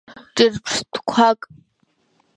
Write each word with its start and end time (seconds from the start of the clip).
Ҿырԥштәқәак. 0.35 1.41